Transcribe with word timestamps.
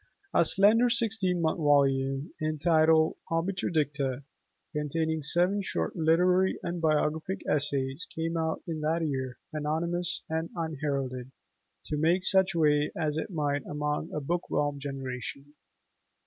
A 0.33 0.43
slender 0.45 0.85
16mo 0.89 1.57
volume 1.57 2.33
entitled 2.41 3.17
"Obiter 3.29 3.69
Dicta", 3.71 4.23
containing 4.73 5.21
seven 5.21 5.61
short 5.61 5.95
literary 5.95 6.57
and 6.63 6.81
biographic 6.81 7.43
essays, 7.47 8.07
came 8.09 8.35
out 8.35 8.63
in 8.65 8.81
that 8.81 9.05
year, 9.05 9.37
anonymous 9.53 10.23
and 10.27 10.49
unheralded, 10.55 11.31
to 11.85 11.97
make 11.97 12.23
such 12.25 12.55
way 12.55 12.91
as 12.97 13.15
it 13.15 13.29
might 13.29 13.63
among 13.67 14.11
a 14.11 14.19
book 14.19 14.49
whelmed 14.49 14.81
generation. 14.81 15.53